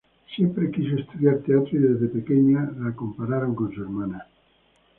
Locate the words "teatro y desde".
1.43-2.07